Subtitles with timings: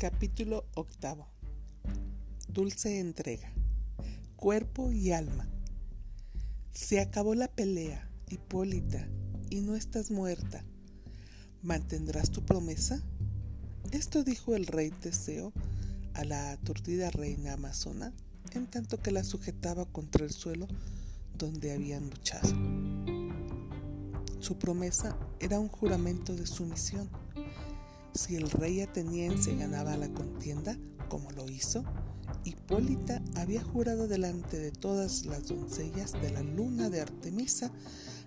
[0.00, 1.28] Capítulo octavo.
[2.48, 3.52] Dulce entrega.
[4.34, 5.46] Cuerpo y alma.
[6.72, 9.06] Se acabó la pelea, Hipólita,
[9.50, 10.64] y no estás muerta.
[11.60, 13.02] ¿Mantendrás tu promesa?
[13.92, 15.52] Esto dijo el rey Teseo
[16.14, 18.14] a la aturdida reina amazona,
[18.54, 20.66] en tanto que la sujetaba contra el suelo
[21.36, 22.48] donde habían luchado.
[24.38, 27.10] Su promesa era un juramento de sumisión
[28.14, 30.76] si el rey ateniense ganaba la contienda,
[31.08, 31.84] como lo hizo,
[32.44, 37.70] Hipólita había jurado delante de todas las doncellas de la luna de Artemisa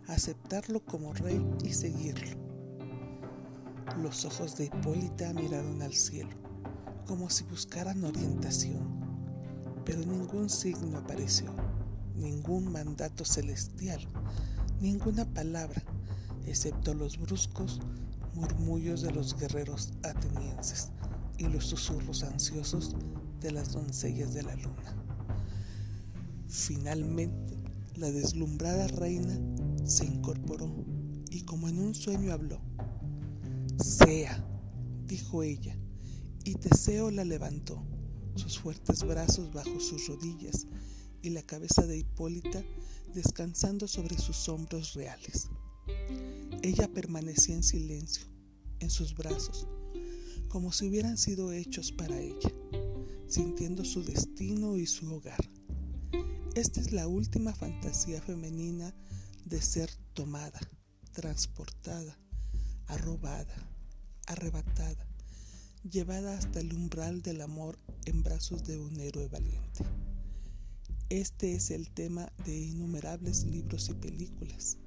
[0.08, 2.38] aceptarlo como rey y seguirlo.
[4.02, 6.36] Los ojos de Hipólita miraron al cielo,
[7.08, 8.88] como si buscaran orientación,
[9.86, 11.54] pero ningún signo apareció,
[12.16, 14.06] ningún mandato celestial,
[14.80, 15.84] ninguna palabra,
[16.46, 17.80] excepto los bruscos
[18.34, 20.90] murmullos de los guerreros atenienses
[21.38, 22.96] y los susurros ansiosos
[23.40, 24.96] de las doncellas de la luna.
[26.48, 27.58] Finalmente,
[27.96, 29.40] la deslumbrada reina
[29.86, 30.74] se incorporó
[31.30, 32.62] y como en un sueño habló.
[33.78, 34.46] Sea,
[35.06, 35.78] dijo ella,
[36.44, 37.84] y Teseo la levantó,
[38.36, 40.68] sus fuertes brazos bajo sus rodillas
[41.22, 42.64] y la cabeza de Hipólita
[43.14, 45.50] descansando sobre sus hombros reales.
[46.62, 48.26] Ella permanecía en silencio,
[48.84, 49.68] en sus brazos,
[50.50, 52.52] como si hubieran sido hechos para ella,
[53.28, 55.50] sintiendo su destino y su hogar.
[56.56, 58.94] Esta es la última fantasía femenina
[59.46, 60.60] de ser tomada,
[61.14, 62.20] transportada,
[62.88, 63.56] arrobada,
[64.28, 65.08] arrebatada,
[65.90, 69.84] llevada hasta el umbral del amor en brazos de un héroe valiente.
[71.10, 74.78] Este es el tema de innumerables libros y películas.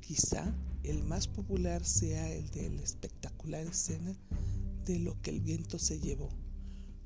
[0.00, 0.54] Quizá
[0.84, 4.14] el más popular sea el de la espectacular escena
[4.84, 6.28] de lo que el viento se llevó,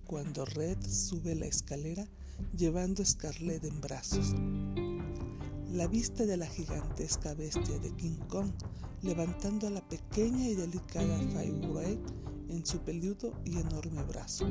[0.04, 2.06] cuando Red sube la escalera
[2.56, 4.34] llevando a Scarlett en brazos.
[5.72, 8.50] La vista de la gigantesca bestia de King Kong
[9.02, 11.98] levantando a la pequeña y delicada Fire
[12.48, 14.48] en su peludo y enorme brazo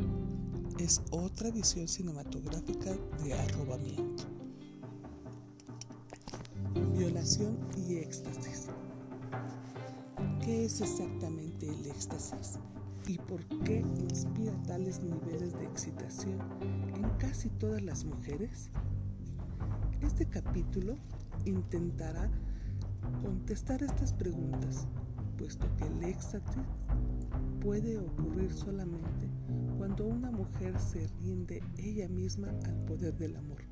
[0.80, 4.24] es otra visión cinematográfica de arrobamiento.
[6.94, 8.68] Violación y éxtasis.
[10.48, 12.58] ¿Qué es exactamente el éxtasis?
[13.06, 16.40] ¿Y por qué inspira tales niveles de excitación
[16.96, 18.70] en casi todas las mujeres?
[20.00, 20.96] Este capítulo
[21.44, 22.32] intentará
[23.22, 24.88] contestar estas preguntas,
[25.38, 26.64] puesto que el éxtasis
[27.60, 29.28] puede ocurrir solamente
[29.78, 33.64] cuando una mujer se rinde ella misma al poder del amor,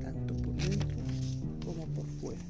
[0.00, 0.96] tanto por dentro
[1.62, 2.40] como por fuera.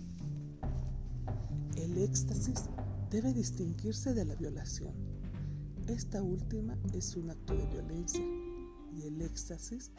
[1.75, 2.67] El éxtasis
[3.11, 4.95] debe distinguirse de la violación.
[5.89, 8.25] Esta última es un acto de violencia
[8.95, 9.91] y el éxtasis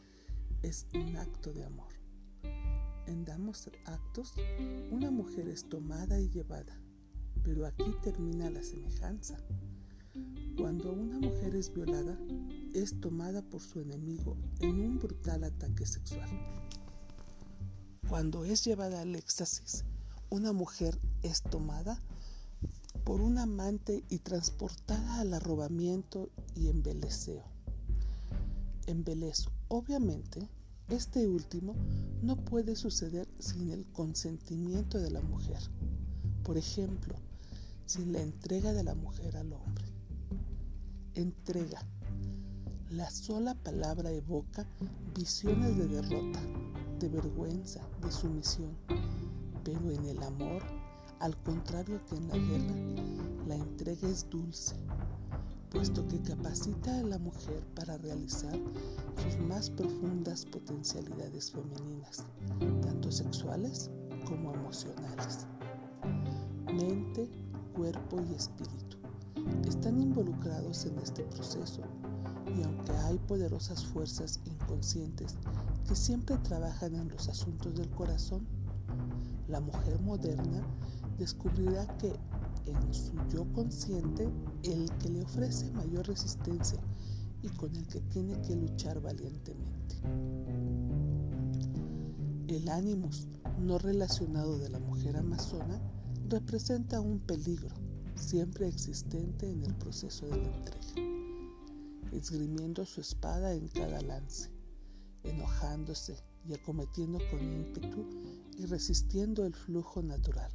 [0.62, 1.92] es un acto de amor.
[3.08, 4.34] En ambos actos,
[4.92, 6.82] una mujer es tomada y llevada,
[7.44, 9.38] pero aquí termina la semejanza.
[10.56, 12.18] Cuando una mujer es violada,
[12.74, 16.30] es tomada por su enemigo en un brutal ataque sexual.
[18.08, 19.84] Cuando es llevada al éxtasis,
[20.30, 22.02] una mujer es tomada
[23.12, 27.44] por un amante y transportada al arrobamiento y embeleceo.
[28.88, 29.52] Embelezo.
[29.68, 30.48] Obviamente,
[30.88, 31.76] este último
[32.22, 35.60] no puede suceder sin el consentimiento de la mujer.
[36.46, 37.16] Por ejemplo,
[37.86, 39.84] sin la entrega de la mujer al hombre.
[41.14, 41.86] Entrega.
[42.92, 44.66] La sola palabra evoca
[45.14, 46.40] visiones de derrota,
[46.98, 48.78] de vergüenza, de sumisión.
[49.66, 50.64] Pero en el amor
[51.22, 52.76] al contrario que en la guerra,
[53.48, 54.76] la entrega es dulce,
[55.70, 58.58] puesto que capacita a la mujer para realizar
[59.22, 62.26] sus más profundas potencialidades femeninas,
[62.82, 63.92] tanto sexuales
[64.26, 65.46] como emocionales.
[66.74, 67.30] Mente,
[67.76, 68.98] cuerpo y espíritu
[69.68, 71.82] están involucrados en este proceso
[72.58, 75.36] y aunque hay poderosas fuerzas inconscientes
[75.88, 78.48] que siempre trabajan en los asuntos del corazón,
[79.48, 80.64] la mujer moderna
[81.22, 82.12] descubrirá que
[82.66, 84.28] en su yo consciente,
[84.64, 86.80] el que le ofrece mayor resistencia
[87.44, 89.98] y con el que tiene que luchar valientemente.
[92.48, 93.28] El ánimos
[93.60, 95.80] no relacionado de la mujer amazona
[96.28, 97.70] representa un peligro
[98.16, 100.82] siempre existente en el proceso de la entrega,
[102.14, 104.50] esgrimiendo su espada en cada lance,
[105.24, 106.16] enojándose
[106.48, 108.06] y acometiendo con ímpetu
[108.58, 110.52] y resistiendo el flujo natural.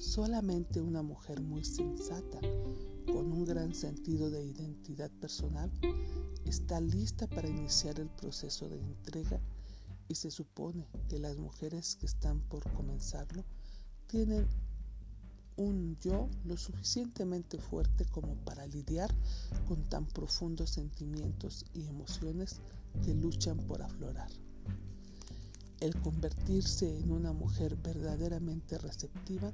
[0.00, 2.40] Solamente una mujer muy sensata
[3.04, 5.70] con un gran sentido de identidad personal,
[6.46, 9.38] está lista para iniciar el proceso de entrega
[10.08, 13.44] y se supone que las mujeres que están por comenzarlo
[14.06, 14.48] tienen
[15.56, 19.14] un yo lo suficientemente fuerte como para lidiar
[19.68, 22.62] con tan profundos sentimientos y emociones
[23.04, 24.30] que luchan por aflorar.
[25.80, 29.50] El convertirse en una mujer verdaderamente receptiva,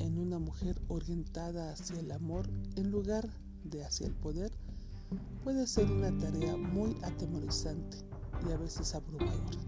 [0.00, 3.30] en una mujer orientada hacia el amor en lugar
[3.62, 4.50] de hacia el poder,
[5.44, 7.98] puede ser una tarea muy atemorizante
[8.48, 9.60] y a veces abrumadora.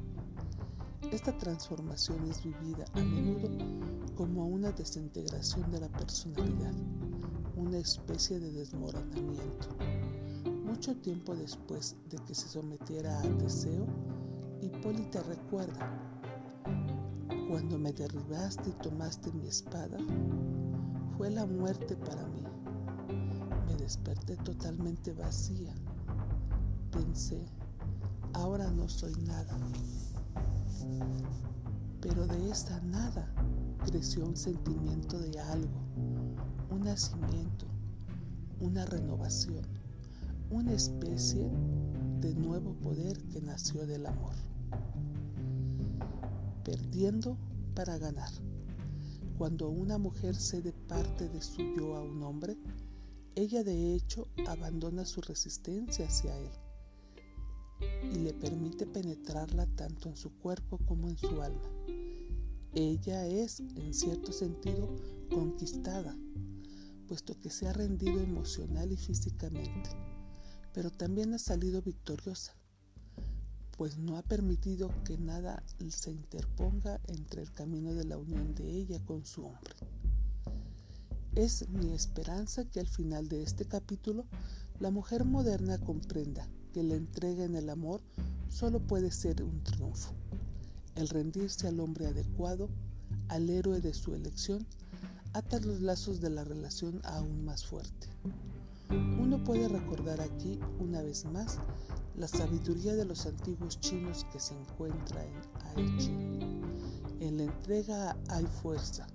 [1.12, 3.48] Esta transformación es vivida a menudo
[4.16, 6.74] como una desintegración de la personalidad,
[7.56, 9.68] una especie de desmoronamiento.
[10.64, 13.86] Mucho tiempo después de que se sometiera al deseo,
[14.62, 15.90] Hipólita recuerda,
[17.48, 19.98] cuando me derribaste y tomaste mi espada,
[21.16, 22.44] fue la muerte para mí.
[23.66, 25.74] Me desperté totalmente vacía.
[26.92, 27.44] Pensé,
[28.34, 29.58] ahora no soy nada.
[32.00, 33.34] Pero de esta nada
[33.84, 35.80] creció un sentimiento de algo,
[36.70, 37.66] un nacimiento,
[38.60, 39.66] una renovación,
[40.50, 41.50] una especie
[42.20, 44.51] de nuevo poder que nació del amor.
[46.64, 47.36] Perdiendo
[47.74, 48.30] para ganar.
[49.38, 52.56] Cuando una mujer cede parte de su yo a un hombre,
[53.34, 56.50] ella de hecho abandona su resistencia hacia él
[58.12, 61.70] y le permite penetrarla tanto en su cuerpo como en su alma.
[62.74, 64.96] Ella es, en cierto sentido,
[65.30, 66.16] conquistada,
[67.06, 69.90] puesto que se ha rendido emocional y físicamente,
[70.72, 72.56] pero también ha salido victoriosa,
[73.76, 78.70] pues no ha permitido que nada se interponga entre el camino de la unión de
[78.70, 79.74] ella con su hombre.
[81.34, 84.24] Es mi esperanza que al final de este capítulo
[84.80, 88.00] la mujer moderna comprenda que la entrega en el amor
[88.48, 90.12] solo puede ser un triunfo
[90.94, 92.68] el rendirse al hombre adecuado,
[93.28, 94.66] al héroe de su elección,
[95.32, 98.08] ata los lazos de la relación aún más fuerte.
[98.90, 101.58] Uno puede recordar aquí, una vez más,
[102.16, 105.32] la sabiduría de los antiguos chinos que se encuentra en
[105.76, 106.10] Ai Chi.
[107.20, 109.06] En la entrega hay fuerza.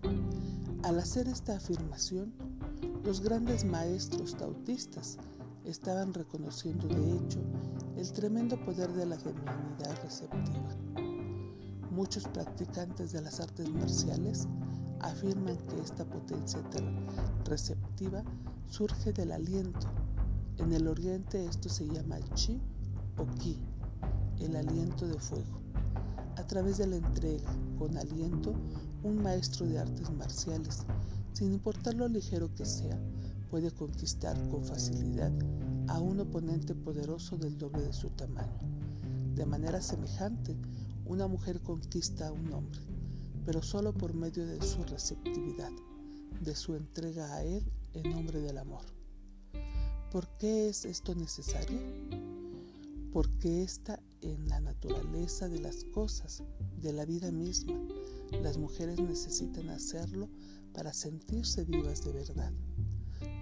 [0.83, 2.33] Al hacer esta afirmación,
[3.03, 5.17] los grandes maestros tautistas
[5.65, 7.39] estaban reconociendo de hecho
[7.97, 10.75] el tremendo poder de la feminidad receptiva.
[11.91, 14.47] Muchos practicantes de las artes marciales
[14.99, 16.59] afirman que esta potencia
[17.45, 18.23] receptiva
[18.67, 19.88] surge del aliento.
[20.57, 22.61] En el oriente esto se llama chi
[23.18, 23.58] o ki,
[24.40, 25.60] el aliento de fuego.
[26.36, 28.54] A través de la entrega, con aliento,
[29.04, 30.84] un maestro de artes marciales,
[31.34, 33.00] sin importar lo ligero que sea,
[33.50, 35.31] puede conquistar con facilidad
[35.88, 38.60] a un oponente poderoso del doble de su tamaño.
[39.36, 40.56] De manera semejante,
[41.06, 42.81] una mujer conquista a un hombre,
[43.46, 45.72] pero solo por medio de su receptividad,
[46.42, 48.84] de su entrega a él en nombre del amor.
[50.12, 51.80] ¿Por qué es esto necesario?
[53.18, 56.44] Porque está en la naturaleza de las cosas,
[56.80, 57.74] de la vida misma.
[58.44, 60.30] Las mujeres necesitan hacerlo
[60.72, 62.54] para sentirse vivas de verdad.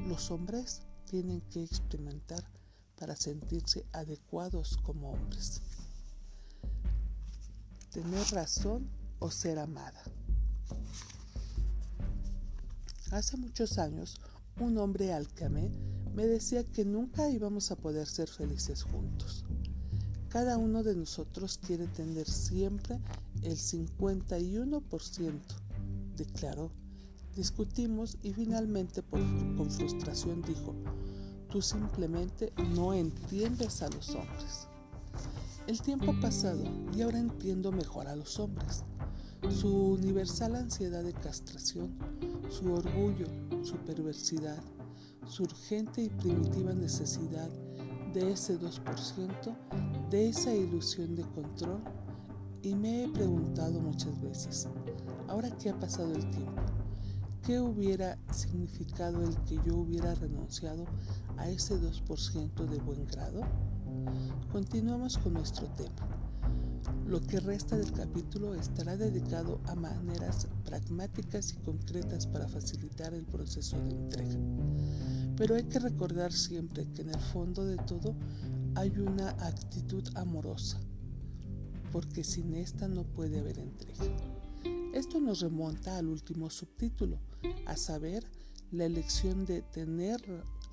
[0.08, 2.50] Los hombres tienen que experimentar
[2.96, 5.62] para sentirse adecuados como hombres
[7.91, 8.89] tener razón
[9.20, 10.03] o ser amada.
[13.12, 14.22] Hace muchos años,
[14.58, 19.44] un hombre al que me decía que nunca íbamos a poder ser felices juntos.
[20.36, 23.00] Cada uno de nosotros quiere tener siempre
[23.42, 25.32] el 51%,
[26.18, 26.72] declaró.
[27.38, 30.75] Discutimos y finalmente con frustración dijo,
[31.50, 34.68] tú simplemente no entiendes a los hombres.
[35.68, 38.84] El tiempo ha pasado y ahora entiendo mejor a los hombres.
[39.50, 41.98] Su universal ansiedad de castración,
[42.50, 43.27] su orgullo,
[43.63, 44.62] su perversidad,
[45.30, 47.50] su urgente y primitiva necesidad
[48.13, 49.56] de ese 2%,
[50.09, 51.81] de esa ilusión de control.
[52.62, 54.67] Y me he preguntado muchas veces,
[55.27, 56.63] ahora que ha pasado el tiempo,
[57.43, 60.85] ¿qué hubiera significado el que yo hubiera renunciado
[61.38, 63.41] a ese 2% de buen grado?
[64.51, 66.15] Continuamos con nuestro tema.
[67.07, 73.25] Lo que resta del capítulo estará dedicado a maneras pragmáticas y concretas para facilitar el
[73.25, 74.39] proceso de entrega.
[75.38, 78.15] Pero hay que recordar siempre que en el fondo de todo
[78.75, 80.79] hay una actitud amorosa,
[81.91, 84.03] porque sin esta no puede haber entrega.
[84.94, 87.20] Esto nos remonta al último subtítulo,
[87.65, 88.25] a saber,
[88.72, 90.20] la elección de tener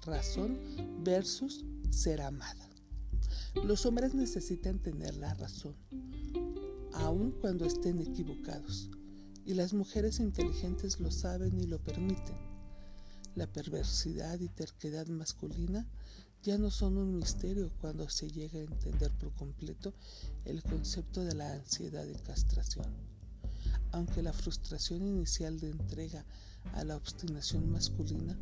[0.04, 0.58] razón
[1.04, 2.68] versus ser amada.
[3.64, 5.76] Los hombres necesitan tener la razón,
[6.94, 8.90] aun cuando estén equivocados,
[9.44, 12.36] y las mujeres inteligentes lo saben y lo permiten.
[13.34, 15.86] La perversidad y terquedad masculina
[16.42, 19.94] ya no son un misterio cuando se llega a entender por completo
[20.44, 22.86] el concepto de la ansiedad de castración.
[23.92, 26.24] Aunque la frustración inicial de entrega
[26.74, 28.36] a la obstinación masculina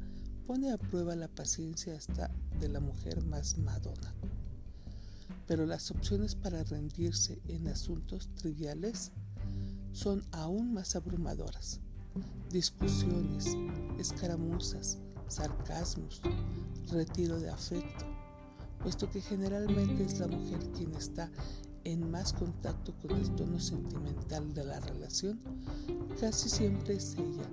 [0.47, 4.15] pone a prueba la paciencia hasta de la mujer más madona.
[5.47, 9.13] Pero las opciones para rendirse en asuntos triviales
[9.93, 11.81] son aún más abrumadoras.
[12.51, 13.57] Discusiones,
[13.99, 14.99] escaramuzas,
[15.31, 16.21] sarcasmos,
[16.91, 18.05] retiro de afecto,
[18.83, 21.31] puesto que generalmente es la mujer quien está
[21.85, 25.41] en más contacto con el tono sentimental de la relación,
[26.21, 27.49] casi siempre es ella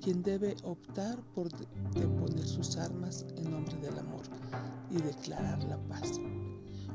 [0.00, 1.48] quien debe optar por
[1.92, 4.22] deponer sus armas en nombre del amor
[4.90, 6.12] y declarar la paz.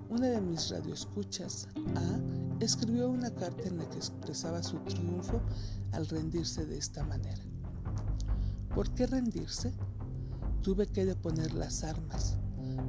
[0.10, 5.42] Una de mis radioescuchas, A, escribió una carta en la que expresaba su triunfo
[5.92, 7.42] al rendirse de esta manera.
[8.74, 9.72] ¿Por qué rendirse?
[10.66, 12.38] Tuve que deponer las armas,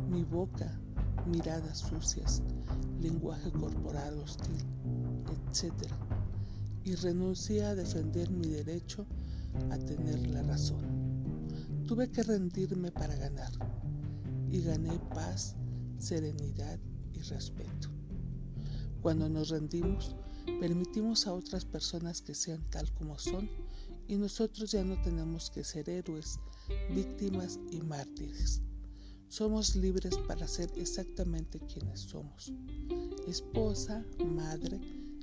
[0.08, 0.80] mi boca,
[1.26, 2.42] miradas sucias,
[3.02, 4.64] lenguaje corporal hostil,
[5.28, 5.74] etc.
[6.84, 9.04] Y renuncié a defender mi derecho
[9.70, 10.80] a tener la razón.
[11.86, 13.52] Tuve que rendirme para ganar
[14.50, 15.54] y gané paz,
[15.98, 16.78] serenidad
[17.12, 17.90] y respeto.
[19.02, 20.16] Cuando nos rendimos,
[20.60, 23.50] permitimos a otras personas que sean tal como son
[24.08, 26.40] y nosotros ya no tenemos que ser héroes,
[26.90, 28.62] víctimas y mártires.
[29.28, 32.52] Somos libres para ser exactamente quienes somos.
[33.26, 34.80] Esposa, madre,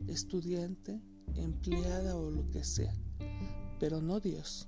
[0.07, 1.01] estudiante,
[1.35, 2.93] empleada o lo que sea,
[3.79, 4.67] pero no Dios.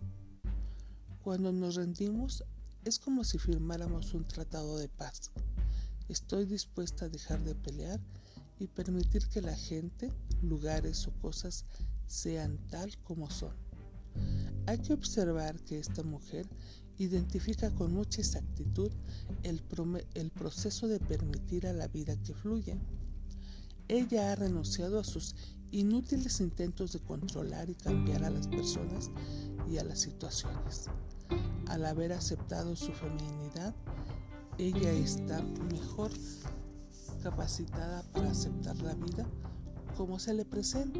[1.21, 2.43] Cuando nos rendimos
[2.85, 5.31] es como si firmáramos un tratado de paz.
[6.07, 7.99] Estoy dispuesta a dejar de pelear
[8.59, 11.65] y permitir que la gente, lugares o cosas
[12.05, 13.64] sean tal como son.
[14.67, 16.47] Hay que observar que esta mujer
[16.97, 18.91] identifica con mucha exactitud
[19.43, 19.61] el,
[20.31, 22.77] proceso de permitir a la vida que fluya.
[23.87, 25.35] Ella ha renunciado a sus
[25.71, 29.11] inútiles intentos de controlar y cambiar a las personas
[29.69, 30.89] y a las situaciones.
[31.67, 33.75] Al haber aceptado su feminidad,
[34.57, 35.41] ella está
[35.71, 36.11] mejor
[37.21, 39.27] capacitada para aceptar la vida
[39.95, 40.99] como se le presente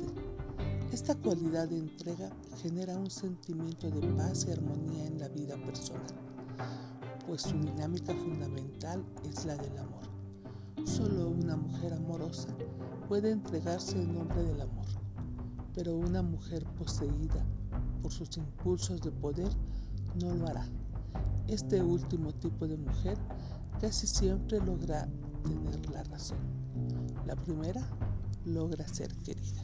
[0.96, 2.30] esta cualidad de entrega
[2.62, 6.08] genera un sentimiento de paz y armonía en la vida personal,
[7.28, 10.06] pues su dinámica fundamental es la del amor.
[10.86, 12.48] Solo una mujer amorosa
[13.10, 14.86] puede entregarse en nombre del amor,
[15.74, 17.46] pero una mujer poseída
[18.02, 19.52] por sus impulsos de poder
[20.24, 20.66] no lo hará.
[21.50, 23.18] Este último tipo de mujer
[23.82, 25.10] casi siempre logra
[25.44, 26.38] tener la razón.
[27.26, 27.86] La primera
[28.46, 29.62] logra ser querida.